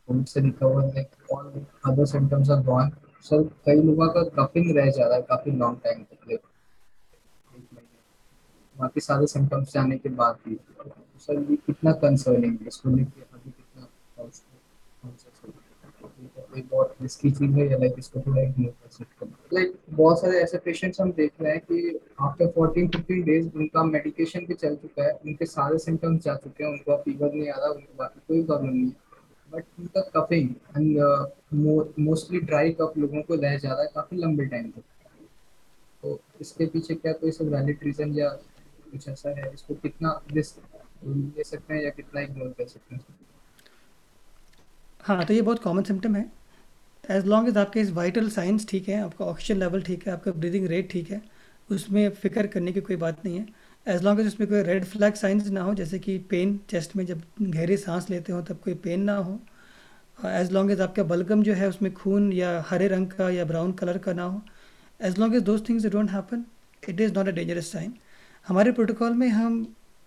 [0.07, 2.91] उनसे recover like all other symptoms are gone
[3.25, 6.39] sir कई लोगों का कफिंग रह जा रहा है काफ़ी लॉन्ग टाइम तक।
[8.75, 10.59] बाकी सारे सिम्टम्स जाने के बाद भी।
[11.19, 12.67] सर, ये कितना कंसर्निंग है?
[12.67, 13.87] इसको लेके अभी कितना?
[16.19, 19.33] ये तो एक बहुत रिस्की चीज़ है, या लाइक इसको थोड़ा इग्नोर कर सकते हैं?
[19.53, 23.83] लाइक बहुत सारे ऐसे पेशेंट्स हम देख रहे हैं कि आफ्टर 14 15 डेज़ उनका
[23.83, 27.57] मेडिकेशन भी चल चुका है, उनके सारे सिम्टम्स जा चुके हैं, उनको फीवर नहीं आ
[27.57, 28.95] रहा, उनको बाकी कोई प्रॉब्लम नहीं है।
[29.51, 30.97] बट उनका coughing and
[31.99, 34.83] mostly dry cough लोगों को रह जा रहा है काफ़ी लंबे टाइम तक।
[36.03, 38.29] तो इसके पीछे क्या कोई सब वैलिड रीजन या
[38.93, 39.51] कुछ ऐसा है?
[39.53, 40.61] इसको कितना रिस्क
[41.05, 43.05] ले सकते हैं या कितना इग्नोर कर सकते हैं
[45.03, 46.25] हाँ तो ये बहुत कॉमन सिम्टम है।
[47.03, 50.31] एज लॉन्ग एज आपके इस वाइटल साइंस ठीक है, आपका ऑक्सीजन लेवल ठीक है, आपका
[50.33, 51.21] ब्रीदिंग रेट ठीक है,
[51.69, 53.45] उसमें फ़िक्र करने की कोई बात नहीं है।
[53.85, 57.05] एज लॉन्ग एज उसमें कोई रेड फ्लैग साइंस ना हो, जैसे कि पेन चेस्ट में
[57.05, 59.39] जब गहरी सांस लेते हो तब कोई पेन ना हो
[60.17, 63.71] एज लॉन्ग एज आपका बलगम जो है उसमें खून या हरे रंग का या ब्राउन
[63.73, 64.41] कलर का ना हो
[64.99, 66.45] as long as those things don't happen
[66.83, 67.93] it is not a dangerous sign
[68.47, 69.63] हमारे प्रोटोकॉल में हम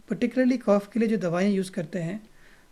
[0.09, 2.20] पर्टिकुलरली कॉफ़ के लिए जो दवाएँ यूज़ करते हैं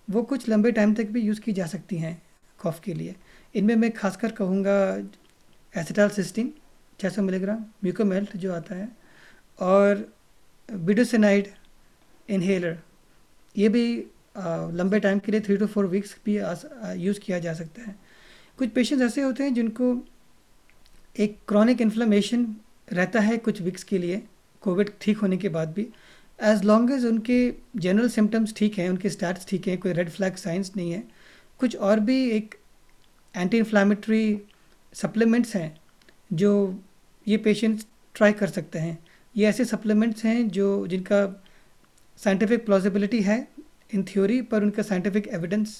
[0.08, 2.20] वो कुछ लंबे टाइम तक भी यूज़ की जा सकती हैं
[2.58, 3.14] कॉफ़ के लिए।
[3.54, 4.76] इनमें मैं खासकर कहूँगा
[5.74, 6.52] एसिटाल सिस्टीन
[7.00, 8.88] छः सौ मिलीग्राम म्यूकोमेल्ट जो आता है
[9.58, 10.04] और
[10.68, 11.48] बिडोसिनाइड
[12.28, 12.78] इन्हेलर
[13.56, 13.84] ये भी
[14.36, 16.36] आ, लंबे टाइम के लिए थ्री टू फोर वीक्स भी
[17.04, 17.94] यूज़ किया जा सकता है।
[18.58, 19.96] कुछ पेशेंट्स ऐसे होते हैं जिनको
[21.16, 22.46] एक क्रॉनिक इन्फ्लेमेशन
[22.92, 24.22] रहता है कुछ वीक्स के लिए।
[24.64, 25.86] कोविड ठीक होने के बाद भी
[26.38, 27.38] एज लॉन्ग एज उनके
[27.76, 31.02] जनरल सिम्टम्स ठीक हैं, उनके स्टैट्स ठीक हैं, कोई रेड फ्लैग साइंस नहीं है,
[31.60, 32.54] कुछ और भी एक
[33.34, 34.40] एंटी इन्फ्लामेटरी
[34.94, 35.76] सप्लीमेंट्स हैं
[36.32, 36.52] जो
[37.26, 38.98] ये पेशेंट्स ट्राई कर सकते हैं।
[39.34, 41.20] ये ऐसे सप्लीमेंट्स हैं जो जिनका
[42.18, 43.36] साइंटिफिक प्लॉजिबिलिटी है
[43.94, 45.76] इन थ्योरी पर उनका साइंटिफिक एविडेंस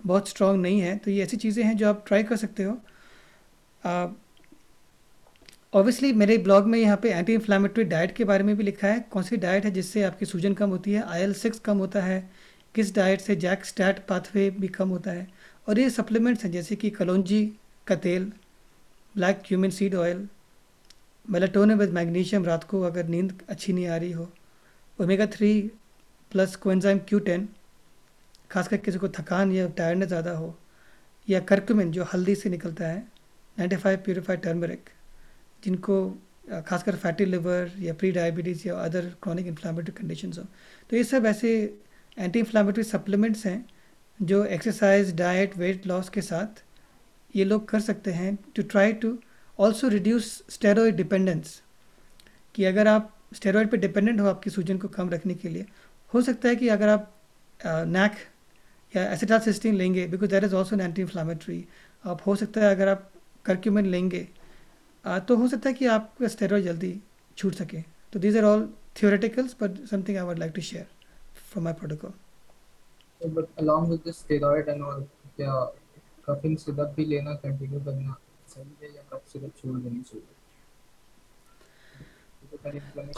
[0.00, 2.72] बहुत स्ट्रॉन्ग नहीं है। तो ये ऐसी चीज़ें हैं जो आप ट्राई कर सकते हो।
[5.72, 9.00] ऑब्वियसली मेरे ब्लॉग में यहाँ पे एंटी इन्फ्लामेटरी डाइट के बारे में भी लिखा है।
[9.10, 11.02] कौन सी डाइट है जिससे आपकी सूजन कम होती है?
[11.02, 12.30] आई एल सिक्स कम होता है।
[12.74, 15.26] किस डाइट से जैक स्टैट पाथवे भी कम होता है?
[15.68, 17.44] और ये सप्लीमेंट्स हैं, जैसे कि कलौजी
[17.86, 18.32] का तेल
[19.14, 20.26] black cumin seed oil
[21.26, 24.30] melatonin with magnesium रात को अगर नींद अच्छी नहीं आ रही हो।
[24.98, 25.60] Omega three
[26.32, 27.48] plus coenzyme Q ten
[28.50, 30.54] खासकर किसी को थकान या टायर्डनेस ज़्यादा हो,
[31.28, 33.06] या कर्कुमिन जो हल्दी से निकलता है
[33.56, 34.90] 95 फाइव प्योरीफाइड टर्मरिक
[35.62, 35.98] जिनको
[36.66, 40.44] खासकर फैटी लिवर या प्री डायबिटीज़ या अदर क्रॉनिक इन्फ्लामेटरी कंडीशन हो।
[40.90, 41.50] तो ये सब ऐसे
[42.18, 43.64] एंटी इन्फ्लामेटरी सप्लीमेंट्स हैं
[44.20, 46.62] जो एक्सरसाइज डाइट वेट लॉस के साथ
[47.34, 49.18] ये लोग कर सकते हैं to try to
[49.58, 51.60] also reduce steroid dependence
[52.54, 55.64] कि अगर आप स्टेरॉयड पे डिपेंडेंट हो आपकी सूजन को कम रखने के लिए,
[56.12, 57.14] हो सकता है कि अगर आप
[57.60, 58.16] नैक
[58.94, 61.64] या एसिटासिस्टीन लेंगे because that is also anti inflammatory
[62.04, 63.10] आप हो सकता है अगर आप
[63.44, 64.26] कर्क्यूमिन लेंगे
[65.28, 66.92] तो हो सकता है कि आपका स्टेरॉयड जल्दी
[67.36, 68.68] छूट सके। तो these are all
[69.02, 70.86] theoreticals but something I would like to share
[71.50, 72.10] from my protocol.
[73.20, 75.04] So, but along with steroid and all,
[75.36, 75.52] क्या
[76.26, 78.16] कफिंग सिरप भी लेना कंटिन्यू करना
[78.48, 80.26] सही है या कफ सिरप छोड़ देनी चाहिए?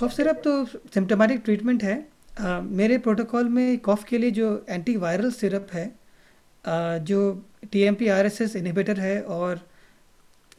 [0.01, 1.97] कफ सिरप तो सिम्टोमेटिक ट्रीटमेंट है।
[2.41, 7.21] uh, मेरे प्रोटोकॉल में कफ के लिए जो एंटी वायरल सिरप है uh, जो
[7.73, 9.67] T M P R S S inhibitor है और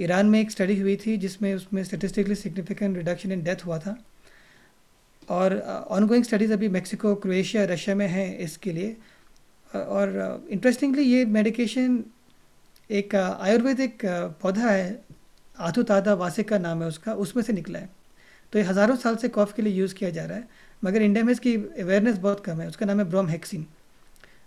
[0.01, 3.97] ईरान में एक स्टडी हुई थी जिसमें उसमें statistically significant reduction in death हुआ था।
[5.29, 5.57] और
[5.89, 8.95] ऑन गोइंग स्टडीज़ अभी मेक्सिको क्रोएशिया रशिया में हैं इसके लिए।
[9.71, 12.03] और इंटरेस्टिंगली ये मेडिकेशन
[12.89, 14.01] एक आयुर्वेदिक
[14.41, 15.03] पौधा है
[15.55, 17.89] आथुतादा का नाम है उसका, उसमें से निकला है।
[18.53, 20.47] तो ये हज़ारों साल से कॉफ़ के लिए यूज़ किया जा रहा है,
[20.81, 23.65] मगर इंडिया में इसकी अवेयरनेस बहुत कम है, उसका नाम है ब्रोम हेक्सिन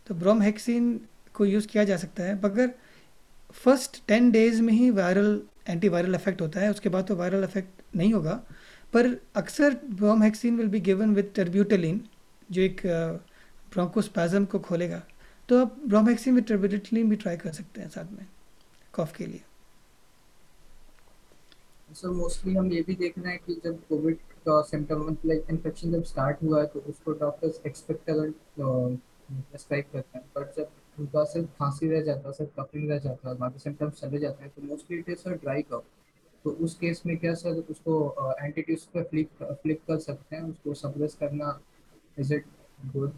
[0.06, 1.00] तो ब्रोम हेक्सिन
[1.34, 2.70] को यूज़ किया जा सकता है, मगर
[3.54, 7.44] फ़र्स्ट टेन डेज़ में ही वायरल एंटी वायरल इफ़ेक्ट होता है, उसके बाद तो वायरल
[7.44, 8.34] इफ़ेक्ट नहीं होगा,
[8.94, 12.00] पर अक्सर bromhexine will be given with terbutaline
[12.48, 12.80] जो एक
[13.72, 15.02] ब्रोंकोस्पाजम को खोलेगा
[15.48, 18.26] तो आप ब्रोमहेक्सिन विद टर्ब्यूटेलिन भी ट्राई कर सकते हैं साथ में
[18.94, 19.40] कॉफ के लिए।
[21.94, 25.92] सर मोस्टली हम ये भी देख रहे हैं कि जब कोविड का सिम्टम लाइक इन्फेक्शन
[25.92, 31.48] जब स्टार्ट हुआ है तो उसको डॉक्टर्स एक्सपेक्टेंट प्रेस्क्राइब करते हैं बट जब उनका सिर्फ़
[31.58, 34.62] खांसी रह जाता है सिर्फ़ कफिंग रह जाता है बाकी सिम्टम्स चले जाते हैं तो
[34.66, 35.84] mostly it is a dry cough
[36.44, 40.74] तो उस केस में क्या सर, उसको एंटिटीज पे फ्लिप फ्लिप कर सकते हैं, उसको
[40.74, 41.58] सप्रेस करना
[42.18, 42.44] is it
[42.96, 43.12] good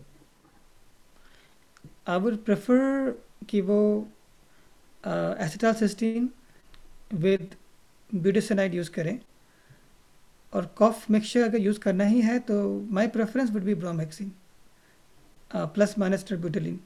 [2.08, 3.14] I would prefer
[3.48, 3.78] कि वो
[5.04, 6.30] एसिटालसिस्टीन
[7.14, 7.54] विद
[8.10, 9.18] ब्यूटिसनाइड यूज़ करें।
[10.52, 12.56] और कॉफ मिक्सचर अगर यूज़ करना ही है तो
[12.90, 14.32] my preference would be bromhexine
[15.50, 16.78] plus minus terbutaline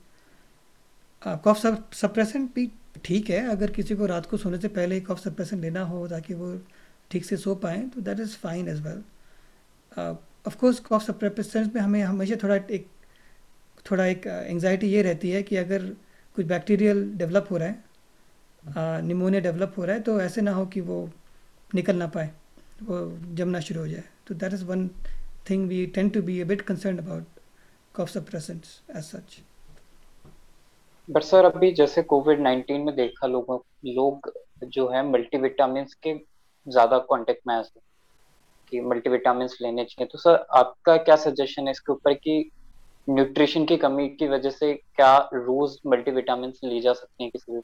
[1.23, 1.57] cough
[1.95, 2.71] suppressant भी
[3.05, 6.07] ठीक है, अगर किसी को रात को सोने से पहले ही कॉफ सप्रेसेंट लेना हो
[6.09, 6.55] ताकि वो
[7.11, 9.03] ठीक से सो पाएँ तो that is fine as well
[10.47, 12.87] of course cough suppressant में हमें हमेशा थोड़ा एक
[13.91, 15.87] थोड़ा एक एंगजाइटी ये रहती है कि अगर
[16.37, 20.65] कुछ बैक्टीरियल डेवलप हो रहा है निमोनिया डेवलप हो रहा है तो ऐसे ना हो
[20.67, 20.99] कि वो
[21.75, 22.31] निकल ना पाए,
[22.83, 24.05] वो जमना शुरू हो जाए.
[24.27, 24.89] तो that is one
[25.51, 27.41] thing we tend to be a bit concern about
[27.95, 29.39] cough suppressants as such
[31.11, 34.33] but sir अभी जैसे कोविड नाइन्टीन में देखा लोगों, लोग
[34.67, 36.15] जो है मल्टीविटामिन के
[36.67, 37.63] ज़्यादा कांटेक्ट में आए
[38.73, 42.51] कि मल्टीविटामिन लेने चाहिए। तो सर आपका क्या सजेशन है इसके ऊपर कि
[43.09, 47.61] न्यूट्रिशन की कमी की वजह से क्या रोज मल्टीविटामिन ली जा सकती हैं किसी भी?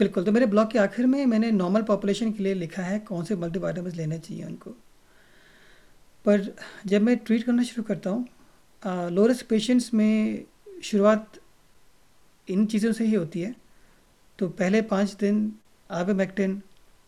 [0.00, 3.24] बिल्कुल तो मेरे ब्लॉग के आखिर में मैंने नॉर्मल पॉपुलेशन के लिए लिखा है कौन
[3.24, 4.70] से मल्टीविटामिन लेने चाहिए उनको।
[6.24, 6.54] पर
[6.86, 10.44] जब मैं ट्रीट करना शुरू करता हूँ लोरेस्ट पेशेंट्स में
[10.84, 11.38] शुरुआत
[12.48, 13.54] इन चीज़ों से ही होती है।
[14.38, 15.52] तो पहले पाँच दिन
[15.90, 16.60] आवेमेक्टिन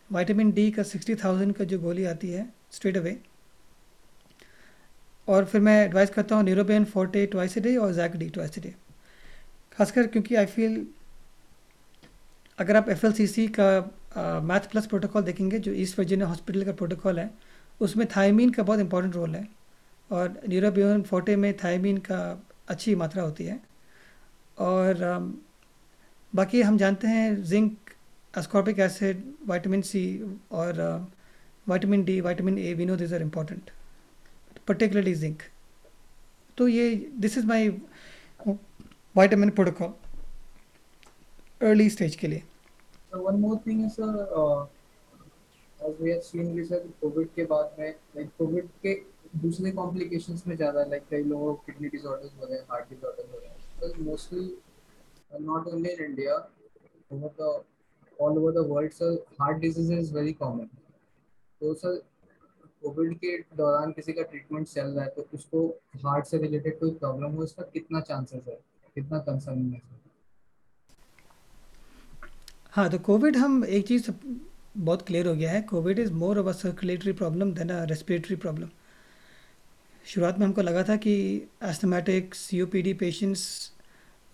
[0.09, 3.17] वाइटामिन डी का सिक्सटी थाउज़ेंड का जो गोली आती है स्ट्रेट अवे
[5.27, 8.73] और फिर मैं एडवाइस करता हूँ न्यूरोबेन फोर्टे ट्वाइस डे और जैक डी ट्वाइस डे
[9.77, 10.85] खासकर क्योंकि आई फील
[12.59, 17.29] अगर आप एफएलसीसी का मैथ प्लस प्रोटोकॉल देखेंगे, जो ईस्ट वर्जीनिया हॉस्पिटल का प्रोटोकॉल है,
[17.81, 19.47] उसमें थायमीन का बहुत इंपॉर्टेंट रोल है।
[20.09, 22.19] और न्यूरोबियन फोर्टे में थायमीन का
[22.69, 23.59] अच्छी मात्रा होती है।
[24.57, 25.31] और um,
[26.33, 27.91] बाकी हम जानते हैं zinc
[28.33, 30.03] ascorbic acid vitamin C
[30.51, 30.79] और
[31.67, 33.69] vitamin D vitamin A we know this are important
[34.67, 35.41] particularly zinc
[36.57, 36.89] तो ये
[37.19, 37.69] this is my
[39.15, 39.93] vitamin protocol
[41.61, 42.43] early stage के लिए.
[43.13, 43.41] वन
[48.37, 48.93] कोविड के
[49.39, 53.31] दूसरे कॉम्प्लिकेशंस में ज़्यादा लाइक कई लोगों को किडनी डिसऑर्डर्स हो रहे हैं हार्ट डिसऑर्डर्स
[53.31, 53.49] हो रहे
[53.85, 54.53] because mostly
[55.33, 56.43] uh, not only in India
[57.11, 57.63] over the
[58.19, 60.69] all over the world sir heart disease is very common.
[61.61, 62.01] तो सर
[62.83, 65.67] कोविड के दौरान किसी का ट्रीटमेंट चल रहा है तो उसको
[66.05, 68.59] हार्ट से रिलेटेड कोई प्रॉब्लम हो इसका कितना चांसेस है?
[68.95, 69.81] कितना कंसर्न है
[72.71, 74.11] हाँ तो कोविड हम एक चीज़
[74.77, 78.35] बहुत क्लियर हो गया है। Covid is more of a circulatory problem than a respiratory
[78.35, 78.69] problem
[80.05, 81.15] शुरुआत में हमको लगा था कि
[81.63, 83.71] asthmatic C patients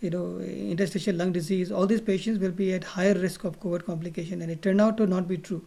[0.00, 3.84] you know interstitial lung disease all these patients will be at higher risk of covid
[3.84, 5.62] complication and it turned out to not be true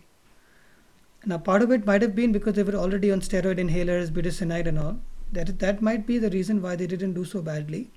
[1.25, 4.67] Now, part of it might have been because they were already on steroid inhalers, budesonide,
[4.67, 4.97] and all.
[5.33, 7.91] That that might be the reason why they didn't do so badly.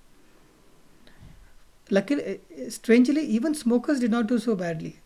[1.91, 5.01] Luckily, strangely, even smokers did not do so badly.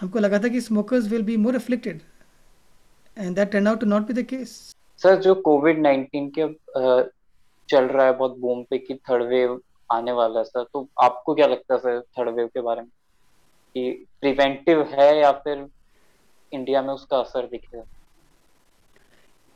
[0.00, 2.02] हमको लगा था कि smokers will be more afflicted,
[3.16, 4.74] and that turned out to not be the case.
[5.02, 6.46] Sir जो Covid 19 के
[7.70, 9.60] चल रहा है बहुत बूम पे कि थर्ड वेव
[9.93, 12.89] आने वाला है, सर। तो आपको क्या लगता है, सर, थर्ड वेव के बारे में?
[13.75, 15.67] कि प्रिवेंटिव है या फिर
[16.53, 17.83] इंडिया में उसका असर दिखेगा?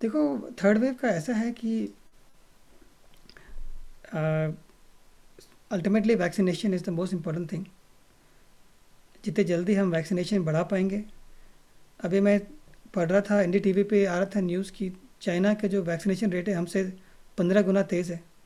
[0.02, 1.93] देखो, थर्ड वेव का ऐसा है कि
[5.71, 7.65] ultimately vaccination is the most important thing
[9.26, 11.04] जितने जल्दी हम वैक्सीनेशन बढ़ा पाएँगे।
[12.04, 12.39] अभी मैं
[12.95, 16.32] पढ़ रहा था एन डी पे आ रहा था न्यूज़ की चाइना का जो वैक्सीनेशन
[16.32, 16.84] रेट है, हमसे
[17.38, 18.37] पंद्रह गुना तेज़ है।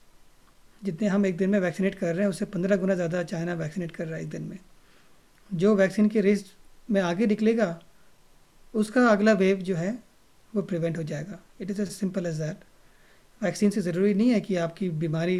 [0.83, 3.91] जितने हम एक दिन में वैक्सीनेट कर रहे हैं, उससे पंद्रह गुना ज़्यादा चाइना वैक्सीनेट
[3.91, 4.59] कर रहा है एक दिन में।
[5.51, 6.51] जो वैक्सीन की रेस
[6.89, 7.79] में आगे निकलेगा,
[8.73, 9.91] उसका अगला वेव जो है,
[10.53, 12.63] वो प्रिवेंट हो जाएगा। It is as simple as that
[13.41, 15.39] vaccine से ज़रूरी नहीं है कि आपकी बीमारी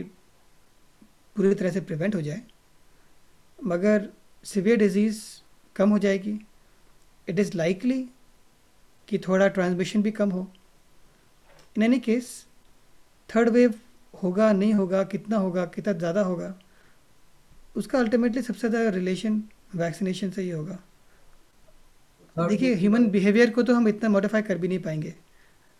[1.36, 2.42] पूरी तरह से प्रिवेंट हो जाए।
[3.60, 4.10] मगर
[4.46, 5.22] सिवियर डिज़ीज़
[5.76, 6.40] कम हो जाएगी।
[7.28, 8.02] इट इज़ लाइकली
[9.08, 10.48] कि थोड़ा ट्रांसमिशन भी कम हो।
[11.76, 12.30] In any case
[13.30, 13.74] third wave
[14.24, 16.54] होगा नहीं होगा कितना होगा कितना ज़्यादा होगा
[17.76, 19.44] उसका अल्टीमेटली सबसे ज़्यादा रिलेशन
[19.76, 20.78] वैक्सीनेशन से ही होगा।
[22.38, 25.14] देखिए ह्यूमन बिहेवियर को तो हम इतना मॉडिफाई कर भी नहीं पाएँगे।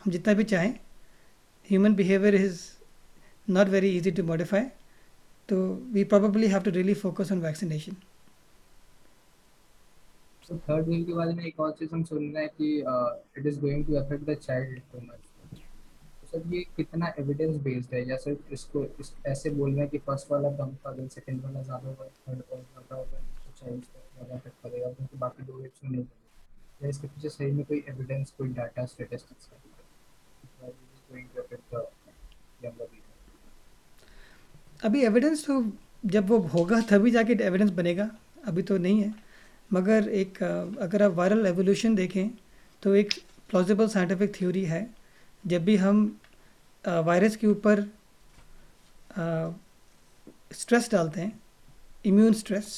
[0.02, 0.74] हम जितना भी चाहें
[1.70, 2.62] human behaviour is
[3.48, 4.64] not very easy to modify
[5.50, 5.58] तो
[5.94, 7.96] we probably have to really focus on vaccination
[10.52, 12.78] third wave के बारे में एक और चीज़ हम सुन रहे हैं कि
[13.40, 15.31] it is going to affect the child too much
[16.34, 18.18] sir ये कितना एविडेंस बेस्ड है?
[18.18, 21.62] सिर्फ़ इसको इस, ऐसे बोल रहे हैं कि फ़र्स्ट वाला कम था देन सेकंड वाला
[21.62, 25.54] ज़्यादा होगा थर्ड वाला ज़्यादा होगा तो चाइल्ड को ज़्यादा अफेक्ट करेगा क्योंकि बाकी दो
[25.54, 26.06] वेव्स में नहीं
[26.84, 29.50] या इसके पीछे सही में कोई एविडेंस कोई डाटा स्टैटिस्टिक्स
[34.84, 35.64] अभी एविडेंस तो
[36.06, 38.10] जब वो होगा तभी जाके एविडेंस बनेगा
[38.48, 39.14] अभी तो नहीं है।
[39.72, 42.30] मगर एक अगर आप वायरल एवोल्यूशन देखें
[42.84, 43.14] तो एक
[43.50, 44.82] प्लॉजिबल साइंटिफिक थ्योरी है
[45.44, 46.06] जब भी हम
[46.86, 47.82] वायरस के ऊपर
[50.54, 51.40] स्ट्रेस डालते हैं
[52.06, 52.70] immune stress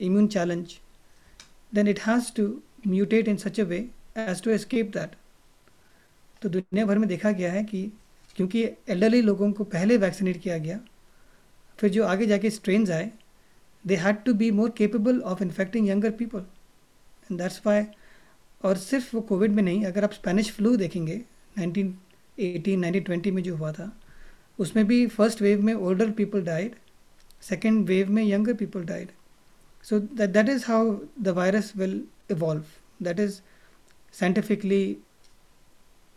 [0.00, 0.78] immune challenge
[1.74, 2.46] then it has to
[2.86, 3.78] mutate in such a way
[4.18, 5.16] as to escape that
[6.42, 7.90] तो दुनिया भर में देखा गया है कि
[8.36, 10.78] क्योंकि एल्डरली लोगों को पहले वैक्सीनेट किया गया,
[11.78, 13.10] फिर जो आगे जाके स्ट्रेन आए
[13.84, 16.44] they had to be more capable of infecting younger people
[17.30, 17.84] and that's why
[18.64, 21.20] और सिर्फ़ वो कोविड में नहीं, अगर आप स्पेनिश फ्लू देखेंगे
[21.58, 24.00] 1918 1920 में जो हुआ था
[24.58, 26.76] उसमें भी फ़र्स्ट वेव में older people died
[27.42, 29.10] second wave में younger people died
[29.82, 32.64] so that that is how the virus will evolve
[33.02, 33.40] that is
[34.12, 34.82] scientifically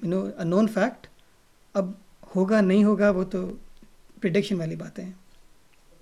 [0.03, 1.07] you know a known fact
[1.75, 1.99] अब
[2.35, 3.45] होगा नहीं होगा वो तो
[4.21, 5.19] प्रिडिक्शन वाली बातें हैं।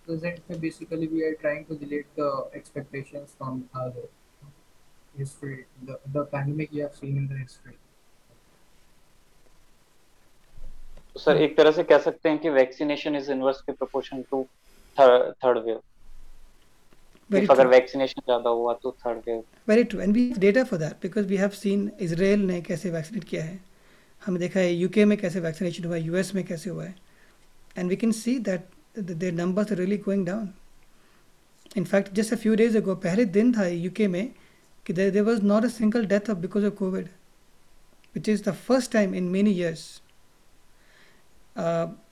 [0.08, 3.92] Present में basically we are trying to delete the expectations from our
[5.18, 7.78] history, the, the pandemic you have seen in the history.
[11.20, 14.44] तो सर एक तरह से कह सकते हैं कि vaccination is inversely proportion to
[14.98, 15.80] third wave
[17.30, 20.94] Very अगर वैक्सीनेशन ज़्यादा हुआ तो third wave very true and we data for that
[21.02, 23.60] because we have seen Israel ने कैसे वैक्सीनेट किया है.
[24.22, 26.96] हमने देखा है यूके में कैसे वैक्सीनेशन हुआ है यूएस में कैसे हुआ है.
[27.78, 28.66] And we can see that
[29.00, 30.50] their numbers are really going down
[31.78, 34.28] in fact just a few days ago पहले दिन था यूके में
[34.86, 37.10] कि there was not a single death of because of Covid
[38.16, 39.90] which is the first time in many years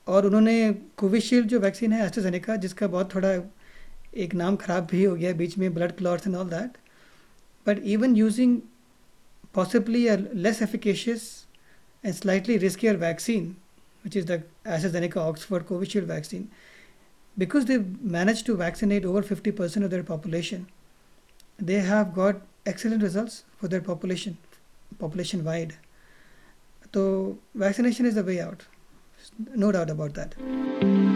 [0.08, 3.32] और उन्होंने Covishield जो vaccine है AstraZeneca, जिसका बहुत थोड़ा
[4.16, 6.78] एक नाम ख़राब भी हो गया बीच में, blood clots and all that
[7.66, 8.60] but even using
[9.56, 11.24] possibly a less efficacious
[12.04, 13.56] and slightly riskier vaccine
[14.04, 14.32] which is the
[14.68, 16.48] AstraZeneca Oxford Covishield vaccine
[17.38, 17.78] because they
[18.12, 20.66] manage to vaccinate over fifty percent of their population
[21.64, 24.36] they have got excellent result for their population
[25.00, 25.74] population wide
[26.94, 27.04] तो
[27.58, 28.64] vaccination is the way out
[29.56, 31.07] no doubt about that.